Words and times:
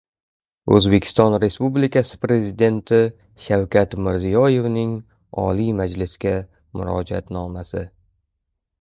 O‘zbekiston 0.77 1.35
Respublikasi 1.43 2.17
Prezidenti 2.25 3.01
Shavkat 3.49 3.95
Mirziyoyevning 4.09 4.97
Oliy 5.47 5.73
Majlisga 5.85 6.37
Murojaatnomasi 6.81 7.89